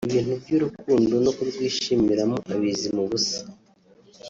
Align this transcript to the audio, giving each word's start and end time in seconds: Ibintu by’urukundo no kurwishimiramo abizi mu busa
Ibintu 0.07 0.33
by’urukundo 0.43 1.13
no 1.25 1.31
kurwishimiramo 1.37 2.37
abizi 2.53 2.87
mu 2.95 3.03
busa 3.09 3.39